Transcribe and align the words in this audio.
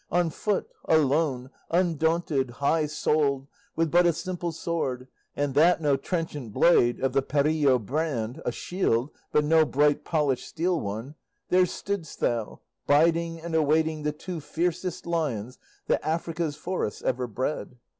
On 0.09 0.31
foot, 0.31 0.67
alone, 0.85 1.51
undaunted, 1.69 2.49
high 2.49 2.87
souled, 2.87 3.45
with 3.75 3.91
but 3.91 4.07
a 4.07 4.13
simple 4.13 4.51
sword, 4.51 5.07
and 5.35 5.53
that 5.53 5.79
no 5.79 5.95
trenchant 5.95 6.51
blade 6.53 6.99
of 6.99 7.13
the 7.13 7.21
Perrillo 7.21 7.77
brand, 7.77 8.41
a 8.43 8.51
shield, 8.51 9.11
but 9.31 9.45
no 9.45 9.63
bright 9.63 10.03
polished 10.03 10.47
steel 10.47 10.79
one, 10.81 11.13
there 11.49 11.65
stoodst 11.67 12.17
thou, 12.17 12.61
biding 12.87 13.39
and 13.39 13.53
awaiting 13.53 14.01
the 14.01 14.11
two 14.11 14.39
fiercest 14.39 15.05
lions 15.05 15.59
that 15.85 16.03
Africa's 16.03 16.55
forests 16.55 17.03
ever 17.03 17.27
bred! 17.27 17.77